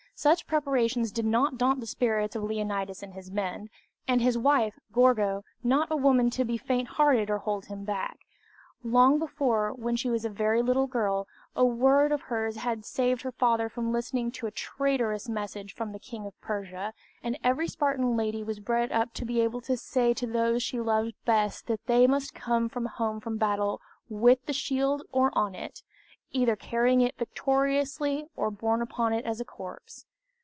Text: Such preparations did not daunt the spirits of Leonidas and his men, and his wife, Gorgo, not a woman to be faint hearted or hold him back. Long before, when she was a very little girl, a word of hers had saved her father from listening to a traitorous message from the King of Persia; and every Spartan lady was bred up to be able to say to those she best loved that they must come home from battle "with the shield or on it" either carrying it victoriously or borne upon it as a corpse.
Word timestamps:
Such 0.13 0.45
preparations 0.45 1.11
did 1.11 1.25
not 1.25 1.57
daunt 1.57 1.79
the 1.79 1.87
spirits 1.87 2.35
of 2.35 2.43
Leonidas 2.43 3.01
and 3.01 3.15
his 3.15 3.31
men, 3.31 3.69
and 4.07 4.21
his 4.21 4.37
wife, 4.37 4.77
Gorgo, 4.93 5.43
not 5.63 5.89
a 5.91 5.95
woman 5.95 6.29
to 6.31 6.45
be 6.45 6.59
faint 6.59 6.89
hearted 6.89 7.31
or 7.31 7.39
hold 7.39 7.65
him 7.65 7.85
back. 7.85 8.19
Long 8.83 9.17
before, 9.17 9.73
when 9.73 9.95
she 9.95 10.11
was 10.11 10.23
a 10.23 10.29
very 10.29 10.61
little 10.61 10.85
girl, 10.85 11.27
a 11.55 11.65
word 11.65 12.11
of 12.11 12.21
hers 12.21 12.57
had 12.57 12.85
saved 12.85 13.23
her 13.23 13.31
father 13.31 13.67
from 13.67 13.91
listening 13.91 14.29
to 14.33 14.45
a 14.45 14.51
traitorous 14.51 15.27
message 15.27 15.73
from 15.73 15.91
the 15.91 15.97
King 15.97 16.27
of 16.27 16.39
Persia; 16.39 16.93
and 17.23 17.39
every 17.43 17.67
Spartan 17.67 18.15
lady 18.15 18.43
was 18.43 18.59
bred 18.59 18.91
up 18.91 19.15
to 19.15 19.25
be 19.25 19.39
able 19.41 19.61
to 19.61 19.75
say 19.75 20.13
to 20.13 20.27
those 20.27 20.61
she 20.61 20.77
best 20.77 20.85
loved 20.85 21.15
that 21.25 21.87
they 21.87 22.05
must 22.05 22.35
come 22.35 22.69
home 22.69 23.19
from 23.19 23.37
battle 23.39 23.81
"with 24.07 24.45
the 24.45 24.53
shield 24.53 25.01
or 25.11 25.35
on 25.35 25.55
it" 25.55 25.81
either 26.31 26.55
carrying 26.55 27.01
it 27.01 27.17
victoriously 27.17 28.27
or 28.35 28.51
borne 28.51 28.83
upon 28.83 29.13
it 29.13 29.25
as 29.25 29.41
a 29.41 29.45
corpse. 29.45 30.05